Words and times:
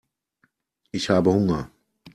Ich 0.91 1.11
habe 1.11 1.31
Hunger. 1.31 1.69